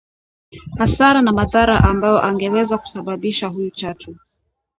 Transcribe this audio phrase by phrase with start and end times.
[0.77, 4.15] hasara na madhara ambayo angeweza kusababisha huyu chatu